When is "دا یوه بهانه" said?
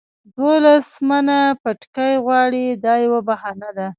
2.85-3.69